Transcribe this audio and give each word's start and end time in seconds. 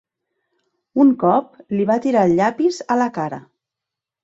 Un 1.05 1.11
cop 1.25 1.51
li 1.75 1.87
va 1.91 1.99
tirar 2.07 2.25
el 2.31 2.35
llapis 2.41 2.83
a 2.97 3.01
la 3.03 3.09
cara. 3.21 3.43